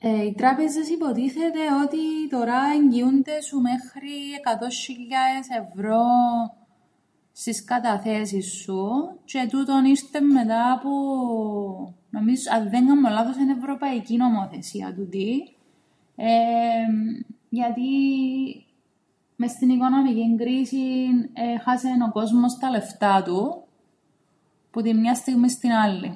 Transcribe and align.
Εεε... 0.00 0.22
Οι 0.24 0.34
τράπεζες 0.34 0.88
υποτίθεται 0.88 1.60
ότι 1.84 2.28
τωρά 2.30 2.60
εγγυούνται 2.74 3.40
σου 3.40 3.60
μέχρι 3.60 4.32
εκατόν 4.38 4.70
σ̆ιλιάες 4.70 5.46
ευρώ 5.66 6.04
στις 7.32 7.64
καταθέσεις 7.64 8.52
σου, 8.52 8.86
τζ̆αι 9.24 9.46
τούτον 9.50 9.84
ήρτεν 9.84 10.26
μετά 10.26 10.78
που... 10.82 10.90
νομίζω- 12.10 12.50
αν 12.52 12.70
δεν 12.70 12.86
κάμνω 12.86 13.08
λάθος 13.10 13.36
εν' 13.36 13.48
ευρωπαϊκή 13.48 14.16
νομοθεσία 14.16 14.94
τούτη. 14.94 15.56
Εεμ... 16.16 16.96
Γιατί 17.48 17.90
μες 19.36 19.50
στην 19.50 19.68
οικονομικήν 19.68 20.36
κρίσην 20.36 21.30
έχασεν 21.32 22.02
ο 22.02 22.10
κόσμος 22.12 22.56
τα 22.58 22.70
λεφτά 22.70 23.22
του 23.22 23.62
που 24.70 24.82
την 24.82 25.00
μιαν 25.00 25.14
στιγμήν 25.16 25.48
στην 25.50 25.70
άλλην. 25.70 26.14